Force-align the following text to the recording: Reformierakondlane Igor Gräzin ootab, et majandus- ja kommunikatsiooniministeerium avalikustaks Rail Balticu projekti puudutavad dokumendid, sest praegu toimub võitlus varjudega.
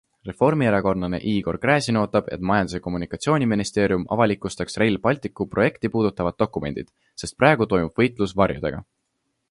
Reformierakondlane 0.27 1.17
Igor 1.31 1.57
Gräzin 1.65 1.99
ootab, 2.03 2.31
et 2.37 2.45
majandus- 2.51 2.75
ja 2.77 2.81
kommunikatsiooniministeerium 2.87 4.07
avalikustaks 4.17 4.81
Rail 4.83 4.97
Balticu 5.07 5.47
projekti 5.55 5.93
puudutavad 5.97 6.41
dokumendid, 6.45 6.91
sest 7.25 7.43
praegu 7.43 7.73
toimub 7.77 8.03
võitlus 8.03 8.39
varjudega. 8.43 8.87